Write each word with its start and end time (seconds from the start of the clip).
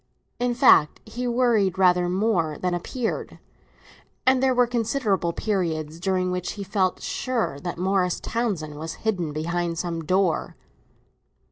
In 0.39 0.55
fact 0.55 0.99
he 1.05 1.27
worried 1.27 1.77
rather 1.77 2.09
more 2.09 2.57
than 2.59 2.73
appeared, 2.73 3.37
and 4.25 4.41
there 4.41 4.55
were 4.55 4.65
considerable 4.65 5.31
periods 5.31 5.99
during 5.99 6.31
which 6.31 6.53
he 6.53 6.63
felt 6.63 7.03
sure 7.03 7.59
that 7.59 7.77
Morris 7.77 8.19
Townsend 8.19 8.79
was 8.79 8.95
hidden 9.05 9.31
behind 9.31 9.77
some 9.77 10.03
door. 10.03 10.55